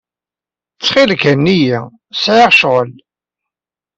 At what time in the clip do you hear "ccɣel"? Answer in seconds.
2.55-2.89